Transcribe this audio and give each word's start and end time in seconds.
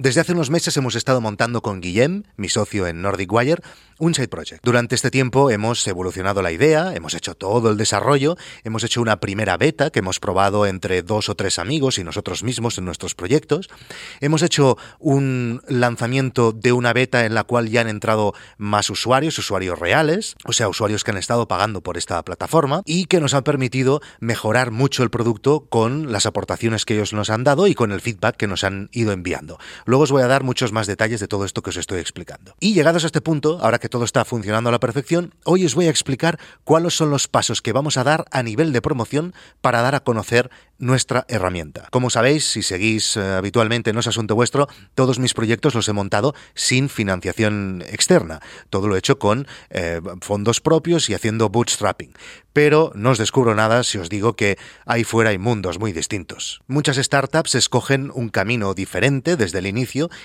Desde 0.00 0.20
hace 0.20 0.32
unos 0.32 0.48
meses 0.48 0.76
hemos 0.76 0.94
estado 0.94 1.20
montando 1.20 1.60
con 1.60 1.80
Guillem, 1.80 2.22
mi 2.36 2.48
socio 2.48 2.86
en 2.86 3.02
Nordic 3.02 3.32
Wire, 3.32 3.60
un 3.98 4.14
side 4.14 4.28
project. 4.28 4.64
Durante 4.64 4.94
este 4.94 5.10
tiempo 5.10 5.50
hemos 5.50 5.84
evolucionado 5.88 6.40
la 6.40 6.52
idea, 6.52 6.94
hemos 6.94 7.14
hecho 7.14 7.34
todo 7.34 7.68
el 7.72 7.76
desarrollo, 7.76 8.36
hemos 8.62 8.84
hecho 8.84 9.02
una 9.02 9.18
primera 9.18 9.56
beta 9.56 9.90
que 9.90 9.98
hemos 9.98 10.20
probado 10.20 10.66
entre 10.66 11.02
dos 11.02 11.28
o 11.28 11.34
tres 11.34 11.58
amigos 11.58 11.98
y 11.98 12.04
nosotros 12.04 12.44
mismos 12.44 12.78
en 12.78 12.84
nuestros 12.84 13.16
proyectos. 13.16 13.68
Hemos 14.20 14.42
hecho 14.42 14.78
un 15.00 15.62
lanzamiento 15.66 16.52
de 16.52 16.70
una 16.70 16.92
beta 16.92 17.26
en 17.26 17.34
la 17.34 17.42
cual 17.42 17.68
ya 17.68 17.80
han 17.80 17.88
entrado 17.88 18.34
más 18.56 18.90
usuarios, 18.90 19.36
usuarios 19.38 19.80
reales, 19.80 20.36
o 20.44 20.52
sea, 20.52 20.68
usuarios 20.68 21.02
que 21.02 21.10
han 21.10 21.16
estado 21.16 21.48
pagando 21.48 21.80
por 21.80 21.98
esta 21.98 22.22
plataforma 22.24 22.82
y 22.84 23.06
que 23.06 23.18
nos 23.18 23.34
han 23.34 23.42
permitido 23.42 24.00
mejorar 24.20 24.70
mucho 24.70 25.02
el 25.02 25.10
producto 25.10 25.66
con 25.68 26.12
las 26.12 26.24
aportaciones 26.24 26.84
que 26.84 26.94
ellos 26.94 27.12
nos 27.12 27.30
han 27.30 27.42
dado 27.42 27.66
y 27.66 27.74
con 27.74 27.90
el 27.90 28.00
feedback 28.00 28.36
que 28.36 28.46
nos 28.46 28.62
han 28.62 28.90
ido 28.92 29.10
enviando. 29.10 29.58
Luego 29.88 30.04
os 30.04 30.12
voy 30.12 30.20
a 30.20 30.26
dar 30.26 30.44
muchos 30.44 30.70
más 30.70 30.86
detalles 30.86 31.18
de 31.18 31.28
todo 31.28 31.46
esto 31.46 31.62
que 31.62 31.70
os 31.70 31.78
estoy 31.78 31.98
explicando. 31.98 32.54
Y 32.60 32.74
llegados 32.74 33.04
a 33.04 33.06
este 33.06 33.22
punto, 33.22 33.58
ahora 33.62 33.78
que 33.78 33.88
todo 33.88 34.04
está 34.04 34.26
funcionando 34.26 34.68
a 34.68 34.72
la 34.72 34.80
perfección, 34.80 35.32
hoy 35.44 35.64
os 35.64 35.74
voy 35.74 35.86
a 35.86 35.90
explicar 35.90 36.38
cuáles 36.62 36.94
son 36.94 37.08
los 37.08 37.26
pasos 37.26 37.62
que 37.62 37.72
vamos 37.72 37.96
a 37.96 38.04
dar 38.04 38.26
a 38.30 38.42
nivel 38.42 38.74
de 38.74 38.82
promoción 38.82 39.32
para 39.62 39.80
dar 39.80 39.94
a 39.94 40.00
conocer 40.00 40.50
nuestra 40.76 41.24
herramienta. 41.28 41.88
Como 41.90 42.10
sabéis, 42.10 42.44
si 42.44 42.62
seguís 42.62 43.16
eh, 43.16 43.20
habitualmente 43.20 43.94
No 43.94 44.00
es 44.00 44.06
Asunto 44.06 44.34
Vuestro, 44.34 44.68
todos 44.94 45.18
mis 45.18 45.32
proyectos 45.32 45.74
los 45.74 45.88
he 45.88 45.94
montado 45.94 46.34
sin 46.54 46.90
financiación 46.90 47.82
externa. 47.88 48.40
Todo 48.68 48.88
lo 48.88 48.94
he 48.94 48.98
hecho 48.98 49.18
con 49.18 49.46
eh, 49.70 50.02
fondos 50.20 50.60
propios 50.60 51.08
y 51.08 51.14
haciendo 51.14 51.48
bootstrapping. 51.48 52.12
Pero 52.52 52.92
no 52.94 53.10
os 53.10 53.18
descubro 53.18 53.54
nada 53.54 53.82
si 53.84 53.96
os 53.96 54.10
digo 54.10 54.34
que 54.36 54.58
ahí 54.84 55.02
fuera 55.02 55.30
hay 55.30 55.38
mundos 55.38 55.78
muy 55.78 55.92
distintos. 55.92 56.60
Muchas 56.66 56.96
startups 56.96 57.54
escogen 57.54 58.10
un 58.14 58.28
camino 58.28 58.74
diferente 58.74 59.36
desde 59.36 59.60
el 59.60 59.66
inicio 59.66 59.77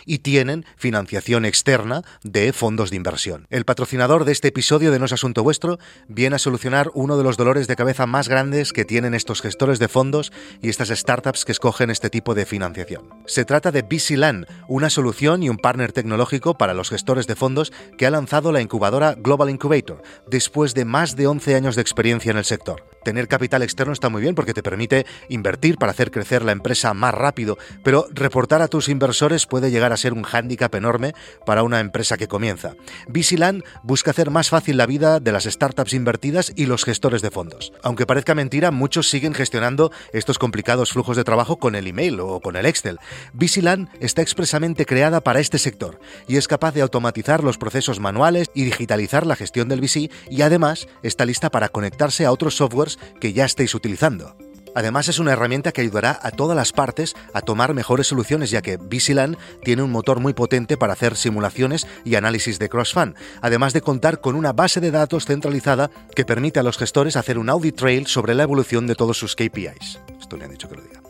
y 0.06 0.20
tienen 0.20 0.66
financiación 0.78 1.46
externa 1.46 2.04
de 2.24 2.54
fondos 2.54 2.90
de 2.90 2.96
inversión. 2.98 3.48
El 3.50 3.66
patrocinador 3.66 4.26
de 4.26 4.32
este 4.32 4.50
episodio 4.50 4.92
de 4.92 5.00
No 5.00 5.06
es 5.06 5.14
Asunto 5.14 5.44
Vuestro 5.44 5.80
viene 6.08 6.36
a 6.36 6.40
solucionar 6.40 6.90
uno 6.94 7.18
de 7.18 7.24
los 7.24 7.38
dolores 7.38 7.68
de 7.68 7.76
cabeza 7.76 8.06
más 8.06 8.30
grandes 8.30 8.74
que 8.74 8.86
tienen 8.86 9.14
estos 9.14 9.42
gestores 9.42 9.80
de 9.80 9.88
fondos 9.88 10.32
y 10.62 10.70
estas 10.70 10.90
startups 10.90 11.46
que 11.46 11.52
escogen 11.52 11.90
este 11.90 12.10
tipo 12.10 12.34
de 12.34 12.46
financiación. 12.46 13.10
Se 13.26 13.46
trata 13.46 13.72
de 13.72 13.84
BCLAN, 13.84 14.48
una 14.68 14.90
solución 14.90 15.44
y 15.44 15.50
un 15.50 15.58
partner 15.58 15.92
tecnológico 15.92 16.58
para 16.58 16.74
los 16.74 16.90
gestores 16.90 17.28
de 17.28 17.36
fondos 17.36 17.72
que 17.98 18.06
ha 18.06 18.12
lanzado 18.12 18.52
la 18.52 18.62
incubadora 18.62 19.16
Global 19.16 19.50
Incubator, 19.50 20.02
después 20.28 20.74
de 20.74 20.86
más 20.86 21.16
de 21.16 21.28
11 21.28 21.56
años 21.56 21.76
de 21.76 21.82
experiencia 21.82 22.32
en 22.32 22.38
el 22.38 22.46
sector. 22.46 22.93
Tener 23.04 23.28
capital 23.28 23.64
externo 23.64 23.94
está 23.94 24.10
muy 24.10 24.22
bien 24.22 24.36
porque 24.36 24.54
te 24.54 24.64
permite 24.64 25.06
invertir 25.30 25.78
para 25.78 25.92
hacer 25.92 26.12
crecer 26.12 26.44
la 26.44 26.52
empresa 26.52 26.94
más 26.94 27.14
rápido, 27.14 27.58
pero 27.84 28.08
reportar 28.12 28.62
a 28.62 28.68
tus 28.68 28.90
inversores 28.90 29.46
puede 29.46 29.72
llegar 29.72 29.92
a 29.92 29.98
ser 29.98 30.14
un 30.14 30.24
hándicap 30.24 30.74
enorme 30.76 31.14
para 31.46 31.64
una 31.64 31.80
empresa 31.80 32.18
que 32.18 32.28
comienza. 32.28 32.76
BCLAN 33.08 33.64
busca 33.84 34.12
hacer 34.12 34.30
más 34.30 34.50
fácil 34.50 34.78
la 34.78 34.86
vida 34.86 35.20
de 35.20 35.32
las 35.32 35.44
startups 35.44 35.94
invertidas 35.94 36.54
y 36.56 36.66
los 36.66 36.86
gestores 36.86 37.22
de 37.22 37.32
fondos. 37.32 37.74
Aunque 37.84 38.06
parezca 38.06 38.36
mentira, 38.36 38.72
muchos 38.72 39.10
siguen 39.10 39.34
gestionando 39.34 39.92
estos 40.14 40.40
complicados 40.40 40.92
flujos 40.92 41.18
de 41.18 41.24
trabajo 41.24 41.58
con 41.58 41.76
el 41.76 41.88
email 41.88 42.20
o 42.20 42.40
con 42.40 42.56
el 42.56 42.66
Excel. 42.66 43.00
VisiLAN 43.34 43.90
está 44.00 44.22
expresamente 44.22 44.86
creada 44.86 45.22
para 45.22 45.40
este 45.40 45.58
sector 45.58 46.00
y 46.28 46.38
es 46.38 46.48
capaz 46.48 46.74
de 46.74 46.82
automatizar 46.82 47.44
los 47.44 47.58
procesos 47.58 48.00
manuales 48.00 48.50
y 48.54 48.64
digitalizar 48.64 49.26
la 49.26 49.36
gestión 49.36 49.68
del 49.68 49.82
VC 49.82 50.10
y 50.30 50.42
además 50.42 50.88
está 51.02 51.26
lista 51.26 51.50
para 51.50 51.70
conectarse 51.70 52.26
a 52.26 52.32
otros 52.32 52.56
softwares 52.56 52.93
que 53.20 53.34
ya 53.34 53.46
estéis 53.46 53.76
utilizando. 53.76 54.36
Además 54.76 55.08
es 55.08 55.20
una 55.20 55.32
herramienta 55.32 55.72
que 55.72 55.82
ayudará 55.82 56.20
a 56.22 56.32
todas 56.32 56.56
las 56.56 56.72
partes 56.72 57.16
a 57.34 57.42
tomar 57.42 57.74
mejores 57.74 58.08
soluciones 58.08 58.50
ya 58.50 58.62
que 58.62 58.78
VisiLAN 58.78 59.38
tiene 59.64 59.84
un 59.84 59.92
motor 59.92 60.20
muy 60.20 60.34
potente 60.34 60.78
para 60.78 60.94
hacer 60.94 61.16
simulaciones 61.16 61.88
y 62.04 62.16
análisis 62.16 62.60
de 62.60 62.70
crossfan, 62.70 63.16
además 63.42 63.74
de 63.74 63.82
contar 63.82 64.20
con 64.20 64.36
una 64.36 64.54
base 64.54 64.82
de 64.82 64.92
datos 64.92 65.26
centralizada 65.26 65.92
que 66.16 66.26
permite 66.26 66.60
a 66.60 66.64
los 66.64 66.78
gestores 66.78 67.16
hacer 67.16 67.38
un 67.38 67.50
audit 67.50 67.76
trail 67.76 68.08
sobre 68.08 68.34
la 68.34 68.44
evolución 68.44 68.88
de 68.88 68.96
todos 68.96 69.18
sus 69.18 69.36
KPIs. 69.36 70.00
Esto 70.20 70.38
le 70.38 70.46
han 70.46 70.52
dicho 70.52 70.70
que 70.70 70.76
lo 70.76 70.82
diga. 70.82 71.02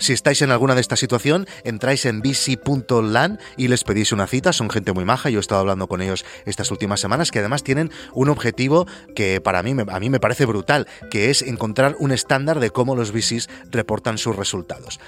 Si 0.00 0.14
estáis 0.14 0.40
en 0.40 0.50
alguna 0.50 0.74
de 0.74 0.80
esta 0.80 0.96
situación, 0.96 1.46
entráis 1.62 2.06
en 2.06 2.22
bc.lan 2.22 3.38
y 3.58 3.68
les 3.68 3.84
pedís 3.84 4.12
una 4.12 4.26
cita. 4.26 4.54
Son 4.54 4.70
gente 4.70 4.94
muy 4.94 5.04
maja. 5.04 5.28
Yo 5.28 5.38
he 5.38 5.40
estado 5.40 5.60
hablando 5.60 5.88
con 5.88 6.00
ellos 6.00 6.24
estas 6.46 6.70
últimas 6.70 7.00
semanas 7.00 7.30
que 7.30 7.40
además 7.40 7.62
tienen 7.62 7.90
un 8.14 8.30
objetivo 8.30 8.86
que 9.14 9.42
para 9.42 9.62
mí, 9.62 9.76
a 9.86 10.00
mí 10.00 10.08
me 10.08 10.18
parece 10.18 10.46
brutal, 10.46 10.88
que 11.10 11.28
es 11.28 11.42
encontrar 11.42 11.96
un 11.98 12.12
estándar 12.12 12.60
de 12.60 12.70
cómo 12.70 12.96
los 12.96 13.12
VCs 13.12 13.50
reportan 13.70 14.16
sus 14.16 14.34
resultados. 14.36 15.00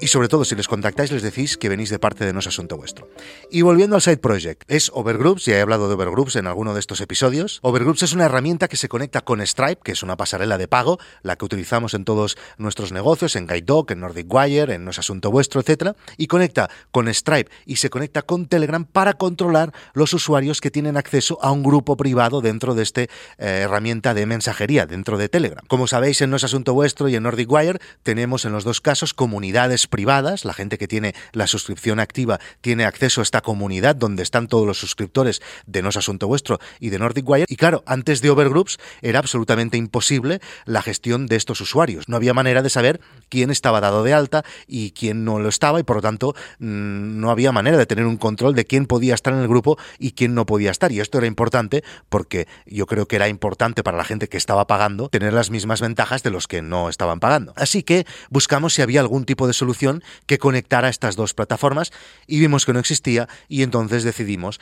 Y 0.00 0.08
sobre 0.08 0.28
todo, 0.28 0.44
si 0.44 0.54
les 0.54 0.68
contactáis, 0.68 1.12
les 1.12 1.22
decís 1.22 1.56
que 1.56 1.68
venís 1.68 1.90
de 1.90 1.98
parte 1.98 2.24
de 2.24 2.32
No 2.32 2.40
es 2.40 2.46
Asunto 2.46 2.76
Vuestro. 2.76 3.08
Y 3.50 3.62
volviendo 3.62 3.96
al 3.96 4.02
Side 4.02 4.18
Project, 4.18 4.64
es 4.68 4.90
Overgroups, 4.94 5.44
ya 5.44 5.56
he 5.56 5.60
hablado 5.60 5.88
de 5.88 5.94
Overgroups 5.94 6.36
en 6.36 6.46
alguno 6.46 6.74
de 6.74 6.80
estos 6.80 7.00
episodios. 7.00 7.60
Overgroups 7.62 8.02
es 8.02 8.12
una 8.12 8.24
herramienta 8.24 8.68
que 8.68 8.76
se 8.76 8.88
conecta 8.88 9.20
con 9.22 9.40
Stripe, 9.46 9.80
que 9.82 9.92
es 9.92 10.02
una 10.02 10.16
pasarela 10.16 10.58
de 10.58 10.68
pago, 10.68 10.98
la 11.22 11.36
que 11.36 11.44
utilizamos 11.44 11.94
en 11.94 12.04
todos 12.04 12.36
nuestros 12.56 12.92
negocios, 12.92 13.36
en 13.36 13.46
GuideDoc, 13.46 13.90
en 13.90 14.00
Nordic 14.00 14.26
Wire, 14.34 14.74
en 14.74 14.84
No 14.84 14.90
es 14.90 14.98
Asunto 14.98 15.30
Vuestro, 15.30 15.60
etc. 15.60 15.96
Y 16.16 16.26
conecta 16.26 16.68
con 16.90 17.12
Stripe 17.12 17.50
y 17.66 17.76
se 17.76 17.90
conecta 17.90 18.22
con 18.22 18.46
Telegram 18.46 18.84
para 18.84 19.14
controlar 19.14 19.72
los 19.94 20.12
usuarios 20.12 20.60
que 20.60 20.70
tienen 20.70 20.96
acceso 20.96 21.38
a 21.42 21.50
un 21.50 21.62
grupo 21.62 21.96
privado 21.96 22.40
dentro 22.40 22.74
de 22.74 22.82
esta 22.82 23.02
eh, 23.02 23.08
herramienta 23.38 24.12
de 24.12 24.26
mensajería, 24.26 24.86
dentro 24.86 25.16
de 25.16 25.28
Telegram. 25.28 25.64
Como 25.68 25.86
sabéis, 25.86 26.20
en 26.20 26.30
No 26.30 26.36
Asunto 26.36 26.74
Vuestro 26.74 27.08
y 27.08 27.16
en 27.16 27.22
Nordic 27.22 27.50
Wire 27.50 27.78
tenemos 28.02 28.44
en 28.44 28.52
los 28.52 28.64
dos 28.64 28.82
casos 28.82 29.14
comunidades 29.14 29.86
privadas, 29.86 30.44
la 30.44 30.52
gente 30.52 30.76
que 30.76 30.86
tiene 30.86 31.14
la 31.32 31.46
suscripción 31.46 32.00
activa 32.00 32.38
tiene 32.60 32.84
acceso 32.84 33.20
a 33.20 33.24
esta 33.24 33.40
comunidad 33.40 33.96
donde 33.96 34.22
están 34.22 34.48
todos 34.48 34.66
los 34.66 34.78
suscriptores 34.78 35.40
de 35.66 35.82
No 35.82 35.88
Asunto 35.88 36.26
Vuestro 36.26 36.58
y 36.80 36.90
de 36.90 36.98
Nordic 36.98 37.28
Wire. 37.28 37.46
Y 37.48 37.56
claro, 37.56 37.82
antes 37.86 38.20
de 38.20 38.30
Overgroups 38.30 38.78
era 39.02 39.18
absolutamente 39.18 39.76
imposible 39.76 40.40
la 40.64 40.82
gestión 40.82 41.26
de 41.26 41.36
estos 41.36 41.60
usuarios. 41.60 42.08
No 42.08 42.16
había 42.16 42.34
manera 42.34 42.62
de 42.62 42.70
saber 42.70 43.00
quién 43.28 43.50
estaba 43.50 43.80
dado 43.80 44.02
de 44.02 44.12
alta 44.12 44.23
y 44.66 44.92
quién 44.92 45.24
no 45.24 45.38
lo 45.38 45.48
estaba 45.48 45.80
y 45.80 45.82
por 45.82 45.96
lo 45.96 46.02
tanto 46.02 46.34
mm, 46.58 47.20
no 47.20 47.30
había 47.30 47.52
manera 47.52 47.76
de 47.76 47.86
tener 47.86 48.06
un 48.06 48.16
control 48.16 48.54
de 48.54 48.64
quién 48.64 48.86
podía 48.86 49.14
estar 49.14 49.32
en 49.32 49.40
el 49.40 49.48
grupo 49.48 49.78
y 49.98 50.12
quién 50.12 50.34
no 50.34 50.46
podía 50.46 50.70
estar. 50.70 50.92
Y 50.92 51.00
esto 51.00 51.18
era 51.18 51.26
importante 51.26 51.84
porque 52.08 52.46
yo 52.66 52.86
creo 52.86 53.06
que 53.06 53.16
era 53.16 53.28
importante 53.28 53.82
para 53.82 53.96
la 53.96 54.04
gente 54.04 54.28
que 54.28 54.36
estaba 54.36 54.66
pagando 54.66 55.08
tener 55.08 55.32
las 55.32 55.50
mismas 55.50 55.80
ventajas 55.80 56.22
de 56.22 56.30
los 56.30 56.46
que 56.46 56.62
no 56.62 56.88
estaban 56.88 57.20
pagando. 57.20 57.52
Así 57.56 57.82
que 57.82 58.06
buscamos 58.30 58.74
si 58.74 58.82
había 58.82 59.00
algún 59.00 59.24
tipo 59.24 59.46
de 59.46 59.52
solución 59.52 60.02
que 60.26 60.38
conectara 60.38 60.88
estas 60.88 61.16
dos 61.16 61.34
plataformas 61.34 61.92
y 62.26 62.40
vimos 62.40 62.66
que 62.66 62.72
no 62.72 62.80
existía 62.80 63.28
y 63.48 63.62
entonces 63.62 64.04
decidimos 64.04 64.60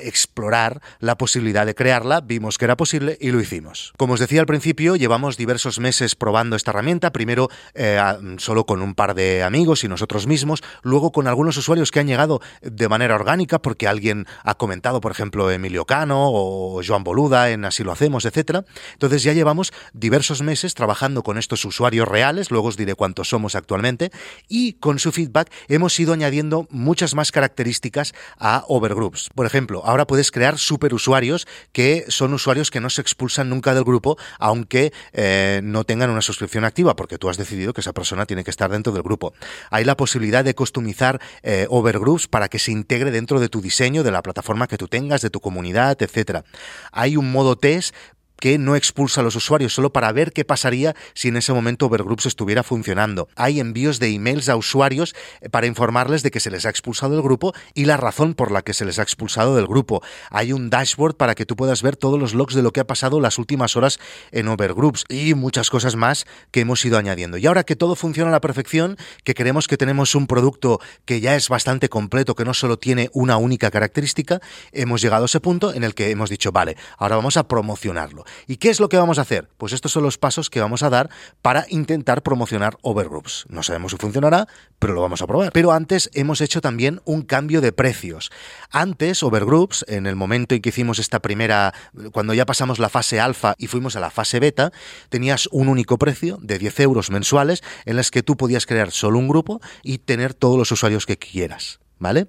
explorar 0.00 0.80
la 1.00 1.16
posibilidad 1.16 1.66
de 1.66 1.74
crearla, 1.74 2.20
vimos 2.20 2.58
que 2.58 2.64
era 2.64 2.76
posible 2.76 3.16
y 3.20 3.30
lo 3.30 3.40
hicimos. 3.40 3.92
Como 3.96 4.14
os 4.14 4.20
decía 4.20 4.40
al 4.40 4.46
principio, 4.46 4.96
llevamos 4.96 5.36
diversos 5.36 5.78
meses 5.78 6.14
probando 6.14 6.56
esta 6.56 6.70
herramienta, 6.70 7.12
primero 7.12 7.48
eh, 7.74 8.00
solo 8.38 8.66
con 8.66 8.82
un 8.82 8.94
par 8.94 9.14
de 9.14 9.42
amigos 9.42 9.84
y 9.84 9.88
nosotros 9.88 10.26
mismos, 10.26 10.62
luego 10.82 11.12
con 11.12 11.26
algunos 11.26 11.56
usuarios 11.56 11.90
que 11.90 12.00
han 12.00 12.06
llegado 12.06 12.40
de 12.60 12.88
manera 12.88 13.14
orgánica 13.14 13.60
porque 13.60 13.88
alguien 13.88 14.26
ha 14.44 14.54
comentado, 14.54 15.00
por 15.00 15.12
ejemplo, 15.12 15.50
Emilio 15.50 15.84
Cano 15.84 16.30
o 16.30 16.80
Joan 16.86 17.04
Boluda 17.04 17.50
en 17.50 17.64
Así 17.64 17.84
lo 17.84 17.92
hacemos, 17.92 18.24
etc. 18.24 18.64
Entonces 18.94 19.22
ya 19.22 19.32
llevamos 19.32 19.72
diversos 19.92 20.42
meses 20.42 20.74
trabajando 20.74 21.22
con 21.22 21.38
estos 21.38 21.64
usuarios 21.64 22.08
reales, 22.08 22.50
luego 22.50 22.68
os 22.68 22.76
diré 22.76 22.94
cuántos 22.94 23.28
somos 23.28 23.54
actualmente, 23.54 24.10
y 24.48 24.74
con 24.74 24.98
su 24.98 25.12
feedback 25.12 25.50
hemos 25.68 25.98
ido 25.98 26.12
añadiendo 26.12 26.66
muchas 26.70 27.14
más 27.14 27.32
características 27.32 28.14
a 28.38 28.64
Overgroups. 28.68 29.30
Por 29.34 29.46
ejemplo, 29.46 29.61
ejemplo, 29.62 29.82
ahora 29.84 30.06
puedes 30.08 30.32
crear 30.32 30.58
superusuarios 30.58 31.46
que 31.70 32.04
son 32.08 32.34
usuarios 32.34 32.72
que 32.72 32.80
no 32.80 32.90
se 32.90 33.00
expulsan 33.00 33.48
nunca 33.48 33.74
del 33.74 33.84
grupo, 33.84 34.18
aunque 34.40 34.92
eh, 35.12 35.60
no 35.62 35.84
tengan 35.84 36.10
una 36.10 36.20
suscripción 36.20 36.64
activa, 36.64 36.96
porque 36.96 37.16
tú 37.16 37.28
has 37.28 37.36
decidido 37.36 37.72
que 37.72 37.80
esa 37.80 37.92
persona 37.92 38.26
tiene 38.26 38.42
que 38.42 38.50
estar 38.50 38.70
dentro 38.70 38.92
del 38.92 39.02
grupo. 39.02 39.34
Hay 39.70 39.84
la 39.84 39.96
posibilidad 39.96 40.44
de 40.44 40.56
customizar 40.56 41.20
eh, 41.44 41.66
overgroups 41.70 42.26
para 42.26 42.48
que 42.48 42.58
se 42.58 42.72
integre 42.72 43.12
dentro 43.12 43.38
de 43.38 43.48
tu 43.48 43.60
diseño, 43.60 44.02
de 44.02 44.10
la 44.10 44.22
plataforma 44.22 44.66
que 44.66 44.78
tú 44.78 44.88
tengas, 44.88 45.22
de 45.22 45.30
tu 45.30 45.40
comunidad, 45.40 46.02
etcétera. 46.02 46.44
Hay 46.90 47.16
un 47.16 47.30
modo 47.30 47.54
test 47.54 47.94
que 48.42 48.58
no 48.58 48.74
expulsa 48.74 49.20
a 49.20 49.24
los 49.24 49.36
usuarios, 49.36 49.72
solo 49.72 49.92
para 49.92 50.10
ver 50.10 50.32
qué 50.32 50.44
pasaría 50.44 50.96
si 51.14 51.28
en 51.28 51.36
ese 51.36 51.52
momento 51.52 51.86
Overgroups 51.86 52.26
estuviera 52.26 52.64
funcionando. 52.64 53.28
Hay 53.36 53.60
envíos 53.60 54.00
de 54.00 54.08
emails 54.08 54.48
a 54.48 54.56
usuarios 54.56 55.14
eh, 55.42 55.48
para 55.48 55.68
informarles 55.68 56.24
de 56.24 56.32
que 56.32 56.40
se 56.40 56.50
les 56.50 56.66
ha 56.66 56.70
expulsado 56.70 57.12
del 57.12 57.22
grupo 57.22 57.54
y 57.72 57.84
la 57.84 57.96
razón 57.96 58.34
por 58.34 58.50
la 58.50 58.62
que 58.62 58.74
se 58.74 58.84
les 58.84 58.98
ha 58.98 59.02
expulsado 59.02 59.54
del 59.54 59.68
grupo. 59.68 60.02
Hay 60.28 60.52
un 60.52 60.70
dashboard 60.70 61.14
para 61.14 61.36
que 61.36 61.46
tú 61.46 61.54
puedas 61.54 61.82
ver 61.82 61.96
todos 61.96 62.18
los 62.18 62.34
logs 62.34 62.56
de 62.56 62.62
lo 62.62 62.72
que 62.72 62.80
ha 62.80 62.84
pasado 62.84 63.20
las 63.20 63.38
últimas 63.38 63.76
horas 63.76 64.00
en 64.32 64.48
Overgroups 64.48 65.04
y 65.08 65.34
muchas 65.34 65.70
cosas 65.70 65.94
más 65.94 66.26
que 66.50 66.62
hemos 66.62 66.84
ido 66.84 66.98
añadiendo. 66.98 67.38
Y 67.38 67.46
ahora 67.46 67.62
que 67.62 67.76
todo 67.76 67.94
funciona 67.94 68.30
a 68.30 68.32
la 68.32 68.40
perfección, 68.40 68.96
que 69.22 69.34
creemos 69.34 69.68
que 69.68 69.76
tenemos 69.76 70.16
un 70.16 70.26
producto 70.26 70.80
que 71.04 71.20
ya 71.20 71.36
es 71.36 71.48
bastante 71.48 71.88
completo, 71.88 72.34
que 72.34 72.44
no 72.44 72.54
solo 72.54 72.76
tiene 72.76 73.08
una 73.12 73.36
única 73.36 73.70
característica, 73.70 74.40
hemos 74.72 75.00
llegado 75.00 75.22
a 75.22 75.26
ese 75.26 75.38
punto 75.38 75.72
en 75.72 75.84
el 75.84 75.94
que 75.94 76.10
hemos 76.10 76.28
dicho, 76.28 76.50
vale, 76.50 76.76
ahora 76.98 77.14
vamos 77.14 77.36
a 77.36 77.46
promocionarlo. 77.46 78.24
¿Y 78.46 78.56
qué 78.56 78.70
es 78.70 78.80
lo 78.80 78.88
que 78.88 78.96
vamos 78.96 79.18
a 79.18 79.22
hacer? 79.22 79.48
Pues 79.58 79.72
estos 79.72 79.92
son 79.92 80.02
los 80.02 80.18
pasos 80.18 80.50
que 80.50 80.60
vamos 80.60 80.82
a 80.82 80.90
dar 80.90 81.10
para 81.42 81.66
intentar 81.68 82.22
promocionar 82.22 82.76
Overgroups. 82.82 83.46
No 83.48 83.62
sabemos 83.62 83.92
si 83.92 83.98
funcionará, 83.98 84.46
pero 84.78 84.94
lo 84.94 85.02
vamos 85.02 85.22
a 85.22 85.26
probar. 85.26 85.52
Pero 85.52 85.72
antes 85.72 86.10
hemos 86.14 86.40
hecho 86.40 86.60
también 86.60 87.00
un 87.04 87.22
cambio 87.22 87.60
de 87.60 87.72
precios. 87.72 88.30
Antes, 88.70 89.22
Overgroups, 89.22 89.84
en 89.88 90.06
el 90.06 90.16
momento 90.16 90.54
en 90.54 90.62
que 90.62 90.70
hicimos 90.70 90.98
esta 90.98 91.20
primera, 91.20 91.74
cuando 92.12 92.34
ya 92.34 92.46
pasamos 92.46 92.78
la 92.78 92.88
fase 92.88 93.20
alfa 93.20 93.54
y 93.58 93.66
fuimos 93.66 93.96
a 93.96 94.00
la 94.00 94.10
fase 94.10 94.40
beta, 94.40 94.72
tenías 95.08 95.48
un 95.52 95.68
único 95.68 95.98
precio 95.98 96.38
de 96.42 96.58
10 96.58 96.80
euros 96.80 97.10
mensuales 97.10 97.62
en 97.84 97.96
las 97.96 98.10
que 98.10 98.22
tú 98.22 98.36
podías 98.36 98.66
crear 98.66 98.90
solo 98.90 99.18
un 99.18 99.28
grupo 99.28 99.60
y 99.82 99.98
tener 99.98 100.34
todos 100.34 100.58
los 100.58 100.72
usuarios 100.72 101.06
que 101.06 101.18
quieras. 101.18 101.80
¿Vale? 101.98 102.26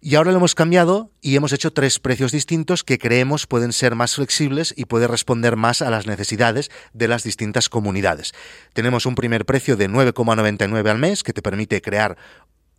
Y 0.00 0.14
ahora 0.14 0.30
lo 0.30 0.36
hemos 0.36 0.54
cambiado 0.54 1.10
y 1.20 1.34
hemos 1.34 1.52
hecho 1.52 1.72
tres 1.72 1.98
precios 1.98 2.30
distintos 2.30 2.84
que 2.84 2.98
creemos 2.98 3.48
pueden 3.48 3.72
ser 3.72 3.96
más 3.96 4.14
flexibles 4.14 4.72
y 4.76 4.84
pueden 4.84 5.08
responder 5.08 5.56
más 5.56 5.82
a 5.82 5.90
las 5.90 6.06
necesidades 6.06 6.70
de 6.92 7.08
las 7.08 7.24
distintas 7.24 7.68
comunidades. 7.68 8.32
Tenemos 8.74 9.06
un 9.06 9.16
primer 9.16 9.44
precio 9.44 9.76
de 9.76 9.90
9,99 9.90 10.88
al 10.88 10.98
mes 10.98 11.24
que 11.24 11.32
te 11.32 11.42
permite 11.42 11.82
crear 11.82 12.16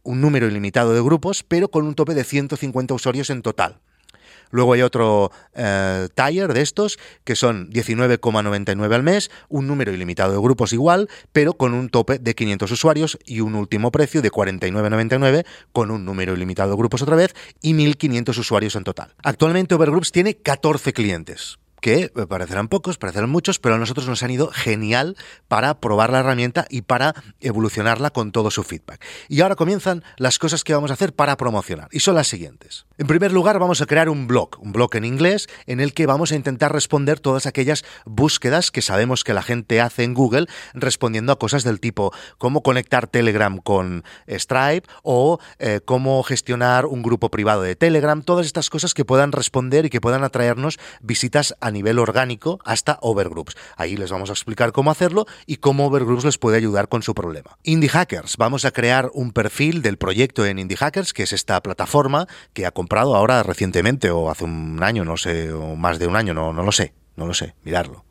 un 0.02 0.22
número 0.22 0.48
ilimitado 0.48 0.94
de 0.94 1.02
grupos, 1.02 1.44
pero 1.44 1.70
con 1.70 1.86
un 1.86 1.94
tope 1.94 2.14
de 2.14 2.24
150 2.24 2.94
usuarios 2.94 3.30
en 3.30 3.42
total. 3.42 3.82
Luego 4.52 4.74
hay 4.74 4.82
otro 4.82 5.32
eh, 5.54 6.08
tire 6.14 6.48
de 6.48 6.62
estos 6.62 7.00
que 7.24 7.36
son 7.36 7.70
19,99 7.72 8.94
al 8.94 9.04
mes, 9.04 9.32
un 9.48 9.68
número 9.68 9.94
ilimitado 9.94 10.34
de 10.34 10.40
grupos 10.40 10.74
igual, 10.74 11.10
pero 11.32 11.54
con 11.54 11.74
un 11.74 11.90
tope 11.90 12.20
de 12.20 12.36
500 12.36 12.72
usuarios 12.72 13.20
y 13.26 13.42
un 13.42 13.56
último 13.56 13.92
precio 13.92 14.22
de 14.22 14.32
49,99 14.32 15.46
con 15.72 15.92
un 15.92 16.06
número 16.06 16.34
ilimitado 16.34 16.72
de 16.72 16.78
grupos 16.78 17.02
otra 17.02 17.16
vez 17.16 17.36
y 17.62 17.74
1.500 17.74 18.38
usuarios 18.38 18.76
en 18.76 18.84
total. 18.84 19.14
Actualmente 19.24 19.76
Overgroups 19.76 20.12
tiene 20.12 20.36
14 20.36 20.94
clientes 20.94 21.60
que 21.82 22.10
parecerán 22.28 22.68
pocos, 22.68 22.98
parecerán 22.98 23.30
muchos, 23.30 23.60
pero 23.60 23.76
a 23.76 23.78
nosotros 23.78 24.08
nos 24.08 24.24
han 24.24 24.32
ido 24.32 24.50
genial 24.52 25.16
para 25.48 25.80
probar 25.80 26.12
la 26.12 26.20
herramienta 26.20 26.66
y 26.70 26.82
para 26.82 27.16
evolucionarla 27.40 28.10
con 28.12 28.32
todo 28.32 28.52
su 28.52 28.64
feedback. 28.64 29.04
Y 29.28 29.42
ahora 29.42 29.56
comienzan 29.56 30.04
las 30.18 30.40
cosas 30.40 30.64
que 30.64 30.74
vamos 30.74 30.92
a 30.92 30.94
hacer 30.94 31.14
para 31.14 31.38
promocionar, 31.38 31.88
y 31.92 32.00
son 32.00 32.16
las 32.16 32.28
siguientes. 32.28 32.86
En 32.98 33.08
primer 33.08 33.32
lugar, 33.32 33.60
vamos 33.60 33.82
a 33.82 33.86
crear 33.86 34.10
un 34.10 34.28
blog, 34.28 34.60
un 34.60 34.72
blog 34.72 34.96
en 34.96 35.06
inglés, 35.06 35.48
en 35.68 35.80
el 35.80 35.94
que 35.94 36.06
vamos 36.06 36.32
a 36.32 36.36
intentar 36.36 36.72
responder 36.74 37.20
todas 37.20 37.46
aquellas 37.46 37.84
búsquedas 38.06 38.72
que 38.72 38.82
sabemos 38.82 39.24
que 39.24 39.34
la 39.34 39.42
gente 39.42 39.82
hace 39.82 40.04
en 40.04 40.14
Google, 40.14 40.48
respondiendo 40.74 41.32
a 41.32 41.40
cosas 41.40 41.64
del 41.64 41.80
tipo 41.80 42.14
cómo 42.38 42.62
conectar 42.62 43.08
Telegram 43.08 43.58
con 43.58 44.04
Stripe 44.28 44.88
o 45.04 45.40
eh, 45.60 45.82
cómo 45.84 46.22
gestionar 46.24 46.86
un 46.86 47.02
grupo 47.02 47.30
privado 47.30 47.62
de 47.62 47.76
Telegram, 47.76 48.22
todas 48.22 48.46
estas 48.46 48.70
cosas 48.70 48.94
que 48.94 49.06
puedan 49.06 49.32
responder 49.32 49.86
y 49.86 49.90
que 49.90 50.02
puedan 50.02 50.24
atraernos 50.24 50.80
visitas 51.02 51.56
a 51.62 51.69
a 51.70 51.72
nivel 51.72 52.00
orgánico 52.00 52.60
hasta 52.66 53.00
Overgroups. 53.02 53.56
Ahí 53.78 53.96
les 53.96 54.12
vamos 54.12 54.30
a 54.30 54.34
explicar 54.34 54.74
cómo 54.74 54.92
hacerlo 54.92 55.26
y 55.46 55.58
cómo 55.58 55.88
Overgroups 55.88 56.26
les 56.26 56.38
puede 56.38 56.58
ayudar 56.58 56.90
con 56.90 57.02
su 57.02 57.16
problema. 57.16 57.58
Indie 57.64 57.90
Hackers, 57.90 58.36
vamos 58.38 58.66
a 58.66 58.72
crear 58.72 59.10
un 59.14 59.32
perfil 59.32 59.82
del 59.82 59.98
proyecto 59.98 60.46
en 60.46 60.60
Indie 60.60 60.78
Hackers, 60.78 61.14
que 61.14 61.24
es 61.24 61.34
esta 61.34 61.62
plataforma 61.62 62.28
que 62.54 62.66
ha 62.66 62.72
comprado 62.72 63.16
ahora 63.16 63.44
recientemente 63.44 64.12
o 64.12 64.30
hace 64.30 64.44
un 64.44 64.84
año, 64.84 65.06
no 65.06 65.16
sé, 65.16 65.54
o 65.54 65.76
más 65.76 66.00
de 66.00 66.08
un 66.08 66.16
año, 66.16 66.34
no, 66.34 66.52
no 66.52 66.64
lo 66.64 66.72
sé, 66.72 66.94
no 67.16 67.26
lo 67.26 67.34
sé, 67.34 67.56
mirarlo. 67.64 68.06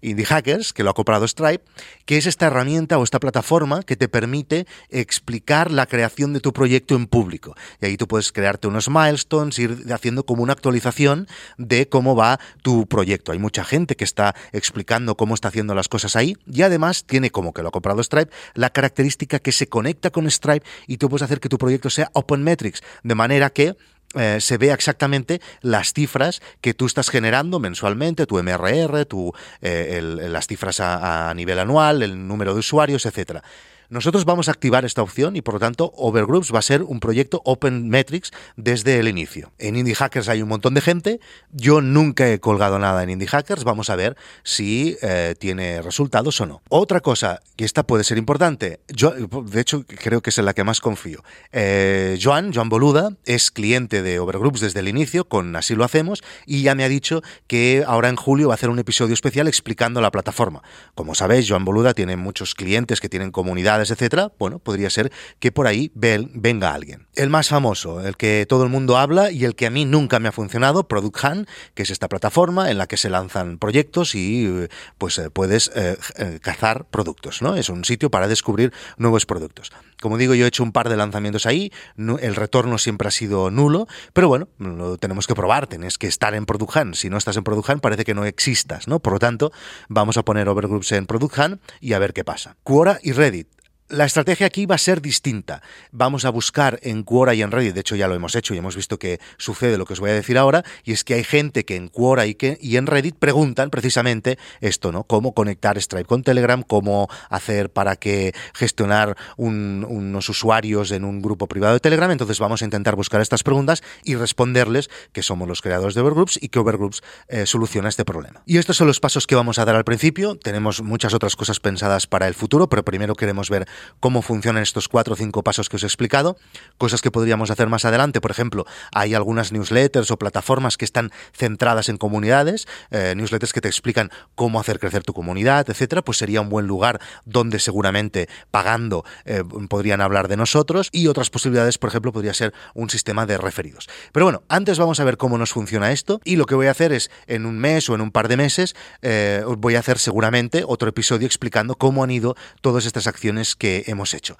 Indie 0.00 0.24
Hackers, 0.24 0.72
que 0.72 0.82
lo 0.82 0.90
ha 0.90 0.94
comprado 0.94 1.26
Stripe, 1.26 1.64
que 2.04 2.16
es 2.16 2.26
esta 2.26 2.46
herramienta 2.46 2.98
o 2.98 3.04
esta 3.04 3.20
plataforma 3.20 3.82
que 3.82 3.96
te 3.96 4.08
permite 4.08 4.66
explicar 4.88 5.70
la 5.70 5.86
creación 5.86 6.32
de 6.32 6.40
tu 6.40 6.52
proyecto 6.52 6.94
en 6.94 7.06
público. 7.06 7.54
Y 7.80 7.86
ahí 7.86 7.96
tú 7.96 8.08
puedes 8.08 8.32
crearte 8.32 8.68
unos 8.68 8.88
milestones, 8.88 9.58
ir 9.58 9.84
haciendo 9.92 10.24
como 10.24 10.42
una 10.42 10.52
actualización 10.52 11.28
de 11.58 11.88
cómo 11.88 12.16
va 12.16 12.40
tu 12.62 12.86
proyecto. 12.86 13.32
Hay 13.32 13.38
mucha 13.38 13.64
gente 13.64 13.96
que 13.96 14.04
está 14.04 14.34
explicando 14.52 15.16
cómo 15.16 15.34
está 15.34 15.48
haciendo 15.48 15.74
las 15.74 15.88
cosas 15.88 16.16
ahí 16.16 16.36
y 16.46 16.62
además 16.62 17.04
tiene 17.04 17.30
como 17.30 17.52
que 17.52 17.62
lo 17.62 17.68
ha 17.68 17.72
comprado 17.72 18.02
Stripe 18.02 18.32
la 18.54 18.70
característica 18.70 19.38
que 19.38 19.52
se 19.52 19.68
conecta 19.68 20.10
con 20.10 20.30
Stripe 20.30 20.66
y 20.86 20.96
tú 20.96 21.08
puedes 21.08 21.22
hacer 21.22 21.40
que 21.40 21.48
tu 21.48 21.58
proyecto 21.58 21.90
sea 21.90 22.10
Open 22.12 22.42
Metrics, 22.42 22.82
de 23.02 23.14
manera 23.14 23.50
que 23.50 23.76
eh, 24.14 24.38
se 24.40 24.58
vea 24.58 24.74
exactamente 24.74 25.40
las 25.60 25.92
cifras 25.92 26.42
que 26.60 26.74
tú 26.74 26.86
estás 26.86 27.10
generando 27.10 27.60
mensualmente, 27.60 28.26
tu 28.26 28.42
MRR, 28.42 29.04
tu, 29.06 29.32
eh, 29.62 30.00
las 30.02 30.46
cifras 30.46 30.80
a, 30.80 31.30
a, 31.30 31.34
nivel 31.34 31.58
anual, 31.58 32.02
el 32.02 32.26
número 32.26 32.52
de 32.52 32.60
usuarios, 32.60 33.06
etcétera. 33.06 33.42
Nosotros 33.90 34.24
vamos 34.24 34.46
a 34.46 34.52
activar 34.52 34.84
esta 34.84 35.02
opción 35.02 35.34
y 35.34 35.42
por 35.42 35.54
lo 35.54 35.60
tanto 35.60 35.92
Overgroups 35.96 36.54
va 36.54 36.60
a 36.60 36.62
ser 36.62 36.84
un 36.84 37.00
proyecto 37.00 37.42
Open 37.44 37.88
Metrics 37.88 38.30
desde 38.56 39.00
el 39.00 39.08
inicio. 39.08 39.50
En 39.58 39.74
Indie 39.74 39.96
Hackers 39.96 40.28
hay 40.28 40.42
un 40.42 40.48
montón 40.48 40.74
de 40.74 40.80
gente. 40.80 41.18
Yo 41.50 41.80
nunca 41.80 42.30
he 42.30 42.38
colgado 42.38 42.78
nada 42.78 43.02
en 43.02 43.10
Indie 43.10 43.26
Hackers. 43.26 43.64
Vamos 43.64 43.90
a 43.90 43.96
ver 43.96 44.16
si 44.44 44.96
eh, 45.02 45.34
tiene 45.40 45.82
resultados 45.82 46.40
o 46.40 46.46
no. 46.46 46.62
Otra 46.68 47.00
cosa, 47.00 47.40
y 47.56 47.64
esta 47.64 47.82
puede 47.82 48.04
ser 48.04 48.16
importante, 48.16 48.78
yo, 48.86 49.10
de 49.10 49.60
hecho 49.60 49.84
creo 49.84 50.20
que 50.20 50.30
es 50.30 50.38
en 50.38 50.44
la 50.44 50.54
que 50.54 50.62
más 50.62 50.80
confío. 50.80 51.24
Eh, 51.50 52.16
Joan, 52.22 52.54
Joan 52.54 52.68
Boluda, 52.68 53.16
es 53.24 53.50
cliente 53.50 54.04
de 54.04 54.20
Overgroups 54.20 54.60
desde 54.60 54.78
el 54.78 54.86
inicio, 54.86 55.24
con 55.24 55.56
Así 55.56 55.74
lo 55.74 55.82
hacemos, 55.82 56.22
y 56.46 56.62
ya 56.62 56.76
me 56.76 56.84
ha 56.84 56.88
dicho 56.88 57.22
que 57.48 57.82
ahora 57.84 58.08
en 58.08 58.14
julio 58.14 58.46
va 58.48 58.54
a 58.54 58.56
hacer 58.56 58.70
un 58.70 58.78
episodio 58.78 59.14
especial 59.14 59.48
explicando 59.48 60.00
la 60.00 60.12
plataforma. 60.12 60.62
Como 60.94 61.16
sabéis, 61.16 61.46
Joan 61.48 61.64
Boluda 61.64 61.92
tiene 61.92 62.16
muchos 62.16 62.54
clientes 62.54 63.00
que 63.00 63.08
tienen 63.08 63.32
comunidades 63.32 63.79
etcétera, 63.88 64.32
bueno, 64.38 64.58
podría 64.58 64.90
ser 64.90 65.12
que 65.38 65.52
por 65.52 65.68
ahí 65.68 65.92
venga 65.94 66.74
alguien. 66.74 67.06
El 67.14 67.30
más 67.30 67.48
famoso, 67.48 68.06
el 68.06 68.16
que 68.16 68.46
todo 68.48 68.64
el 68.64 68.68
mundo 68.70 68.98
habla 68.98 69.30
y 69.30 69.44
el 69.44 69.54
que 69.54 69.66
a 69.66 69.70
mí 69.70 69.84
nunca 69.84 70.18
me 70.18 70.28
ha 70.28 70.32
funcionado, 70.32 70.88
Product 70.88 71.24
Hunt, 71.24 71.48
que 71.74 71.84
es 71.84 71.90
esta 71.90 72.08
plataforma 72.08 72.70
en 72.70 72.78
la 72.78 72.86
que 72.86 72.96
se 72.96 73.10
lanzan 73.10 73.58
proyectos 73.58 74.14
y 74.14 74.68
pues 74.98 75.18
eh, 75.18 75.30
puedes 75.30 75.70
eh, 75.74 75.96
eh, 76.16 76.38
cazar 76.42 76.86
productos, 76.86 77.42
¿no? 77.42 77.54
Es 77.54 77.68
un 77.68 77.84
sitio 77.84 78.10
para 78.10 78.28
descubrir 78.28 78.72
nuevos 78.96 79.26
productos. 79.26 79.70
Como 80.00 80.18
digo, 80.18 80.34
yo 80.34 80.44
he 80.44 80.48
hecho 80.48 80.62
un 80.62 80.72
par 80.72 80.88
de 80.88 80.96
lanzamientos 80.96 81.46
ahí, 81.46 81.72
el 81.96 82.34
retorno 82.34 82.78
siempre 82.78 83.08
ha 83.08 83.10
sido 83.10 83.50
nulo, 83.50 83.86
pero 84.12 84.28
bueno, 84.28 84.48
lo 84.58 84.96
tenemos 84.96 85.26
que 85.26 85.34
probar, 85.34 85.66
tienes 85.66 85.98
que 85.98 86.06
estar 86.06 86.34
en 86.34 86.46
Product 86.46 86.76
Hunt. 86.76 86.94
Si 86.94 87.10
no 87.10 87.18
estás 87.18 87.36
en 87.36 87.44
Product 87.44 87.68
Hunt, 87.68 87.82
parece 87.82 88.04
que 88.04 88.14
no 88.14 88.24
existas, 88.24 88.88
¿no? 88.88 89.00
Por 89.00 89.12
lo 89.12 89.18
tanto, 89.18 89.52
vamos 89.88 90.16
a 90.16 90.24
poner 90.24 90.48
Overgroups 90.48 90.92
en 90.92 91.06
Product 91.06 91.38
Hunt 91.38 91.62
y 91.80 91.92
a 91.92 91.98
ver 91.98 92.12
qué 92.12 92.24
pasa. 92.24 92.56
Quora 92.62 92.98
y 93.02 93.12
Reddit 93.12 93.48
la 93.90 94.04
estrategia 94.04 94.46
aquí 94.46 94.66
va 94.66 94.76
a 94.76 94.78
ser 94.78 95.02
distinta. 95.02 95.62
Vamos 95.90 96.24
a 96.24 96.30
buscar 96.30 96.78
en 96.82 97.02
Quora 97.02 97.34
y 97.34 97.42
en 97.42 97.50
Reddit, 97.50 97.74
de 97.74 97.80
hecho 97.80 97.96
ya 97.96 98.08
lo 98.08 98.14
hemos 98.14 98.34
hecho 98.34 98.54
y 98.54 98.58
hemos 98.58 98.76
visto 98.76 98.98
que 98.98 99.20
sucede 99.36 99.78
lo 99.78 99.84
que 99.84 99.94
os 99.94 100.00
voy 100.00 100.10
a 100.10 100.14
decir 100.14 100.38
ahora, 100.38 100.64
y 100.84 100.92
es 100.92 101.04
que 101.04 101.14
hay 101.14 101.24
gente 101.24 101.64
que 101.64 101.76
en 101.76 101.88
Quora 101.88 102.26
y, 102.26 102.34
que, 102.34 102.58
y 102.60 102.76
en 102.76 102.86
Reddit 102.86 103.16
preguntan 103.16 103.70
precisamente 103.70 104.38
esto, 104.60 104.92
¿no? 104.92 105.04
Cómo 105.04 105.34
conectar 105.34 105.80
Stripe 105.80 106.04
con 106.04 106.22
Telegram, 106.22 106.62
cómo 106.62 107.08
hacer 107.28 107.70
para 107.70 107.96
que 107.96 108.32
gestionar 108.54 109.16
unos 109.36 110.28
usuarios 110.28 110.90
en 110.92 111.04
un 111.04 111.20
grupo 111.20 111.46
privado 111.46 111.74
de 111.74 111.80
Telegram. 111.80 112.10
Entonces 112.10 112.38
vamos 112.38 112.62
a 112.62 112.64
intentar 112.64 112.96
buscar 112.96 113.20
estas 113.20 113.42
preguntas 113.42 113.82
y 114.04 114.14
responderles 114.14 114.88
que 115.12 115.22
somos 115.22 115.48
los 115.48 115.62
creadores 115.62 115.94
de 115.94 116.00
Overgroups 116.00 116.38
y 116.40 116.48
que 116.48 116.58
Overgroups 116.58 117.02
eh, 117.28 117.46
soluciona 117.46 117.88
este 117.88 118.04
problema. 118.04 118.42
Y 118.46 118.58
estos 118.58 118.76
son 118.76 118.86
los 118.86 119.00
pasos 119.00 119.26
que 119.26 119.34
vamos 119.34 119.58
a 119.58 119.64
dar 119.64 119.76
al 119.76 119.84
principio. 119.84 120.36
Tenemos 120.36 120.82
muchas 120.82 121.14
otras 121.14 121.36
cosas 121.36 121.60
pensadas 121.60 122.06
para 122.06 122.28
el 122.28 122.34
futuro, 122.34 122.68
pero 122.68 122.84
primero 122.84 123.14
queremos 123.14 123.50
ver 123.50 123.66
cómo 124.00 124.22
funcionan 124.22 124.62
estos 124.62 124.88
cuatro 124.88 125.14
o 125.14 125.16
cinco 125.16 125.42
pasos 125.42 125.68
que 125.68 125.76
os 125.76 125.82
he 125.82 125.86
explicado, 125.86 126.36
cosas 126.78 127.02
que 127.02 127.10
podríamos 127.10 127.50
hacer 127.50 127.68
más 127.68 127.84
adelante. 127.84 128.20
Por 128.20 128.30
ejemplo, 128.30 128.66
hay 128.92 129.14
algunas 129.14 129.52
newsletters 129.52 130.10
o 130.10 130.18
plataformas 130.18 130.76
que 130.76 130.84
están 130.84 131.10
centradas 131.32 131.88
en 131.88 131.96
comunidades, 131.96 132.66
eh, 132.90 133.14
newsletters 133.16 133.52
que 133.52 133.60
te 133.60 133.68
explican 133.68 134.10
cómo 134.34 134.60
hacer 134.60 134.78
crecer 134.78 135.02
tu 135.02 135.12
comunidad, 135.12 135.68
etcétera. 135.68 136.02
Pues 136.02 136.18
sería 136.18 136.40
un 136.40 136.48
buen 136.48 136.66
lugar 136.66 137.00
donde 137.24 137.58
seguramente 137.58 138.28
pagando 138.50 139.04
eh, 139.24 139.42
podrían 139.68 140.00
hablar 140.00 140.28
de 140.28 140.36
nosotros 140.36 140.88
y 140.92 141.06
otras 141.06 141.30
posibilidades, 141.30 141.78
por 141.78 141.88
ejemplo, 141.88 142.12
podría 142.12 142.34
ser 142.34 142.52
un 142.74 142.90
sistema 142.90 143.26
de 143.26 143.38
referidos. 143.38 143.88
Pero 144.12 144.26
bueno, 144.26 144.42
antes 144.48 144.78
vamos 144.78 145.00
a 145.00 145.04
ver 145.04 145.16
cómo 145.16 145.38
nos 145.38 145.52
funciona 145.52 145.92
esto 145.92 146.20
y 146.24 146.36
lo 146.36 146.46
que 146.46 146.54
voy 146.54 146.66
a 146.66 146.72
hacer 146.72 146.92
es 146.92 147.10
en 147.26 147.46
un 147.46 147.58
mes 147.58 147.88
o 147.88 147.94
en 147.94 148.00
un 148.00 148.10
par 148.10 148.28
de 148.28 148.36
meses 148.36 148.74
eh, 149.02 149.44
voy 149.58 149.74
a 149.74 149.80
hacer 149.80 149.98
seguramente 149.98 150.64
otro 150.66 150.88
episodio 150.88 151.26
explicando 151.26 151.76
cómo 151.76 152.04
han 152.04 152.10
ido 152.10 152.36
todas 152.60 152.86
estas 152.86 153.06
acciones 153.06 153.54
que 153.56 153.69
hemos 153.86 154.14
hecho. 154.14 154.36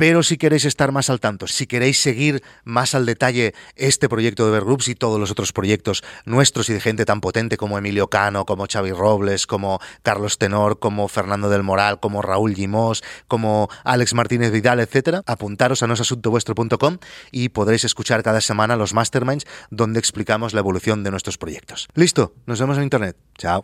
Pero 0.00 0.22
si 0.22 0.38
queréis 0.38 0.64
estar 0.64 0.92
más 0.92 1.10
al 1.10 1.20
tanto, 1.20 1.46
si 1.46 1.66
queréis 1.66 2.00
seguir 2.00 2.42
más 2.64 2.94
al 2.94 3.04
detalle 3.04 3.52
este 3.76 4.08
proyecto 4.08 4.44
de 4.44 4.52
Overgroups 4.52 4.88
y 4.88 4.94
todos 4.94 5.20
los 5.20 5.30
otros 5.30 5.52
proyectos 5.52 6.02
nuestros 6.24 6.70
y 6.70 6.72
de 6.72 6.80
gente 6.80 7.04
tan 7.04 7.20
potente 7.20 7.58
como 7.58 7.76
Emilio 7.76 8.08
Cano, 8.08 8.46
como 8.46 8.64
Xavi 8.66 8.92
Robles, 8.92 9.46
como 9.46 9.78
Carlos 10.02 10.38
Tenor, 10.38 10.78
como 10.78 11.06
Fernando 11.08 11.50
del 11.50 11.64
Moral, 11.64 12.00
como 12.00 12.22
Raúl 12.22 12.54
Gimós, 12.54 13.02
como 13.28 13.68
Alex 13.84 14.14
Martínez 14.14 14.52
Vidal, 14.52 14.80
etcétera, 14.80 15.22
apuntaros 15.26 15.82
a 15.82 15.86
nosasuntovuestro.com 15.86 16.96
y 17.30 17.50
podréis 17.50 17.84
escuchar 17.84 18.22
cada 18.22 18.40
semana 18.40 18.76
los 18.76 18.94
masterminds 18.94 19.44
donde 19.68 19.98
explicamos 19.98 20.54
la 20.54 20.60
evolución 20.60 21.04
de 21.04 21.10
nuestros 21.10 21.36
proyectos. 21.36 21.88
Listo, 21.94 22.32
nos 22.46 22.58
vemos 22.58 22.78
en 22.78 22.84
internet. 22.84 23.18
Chao. 23.36 23.58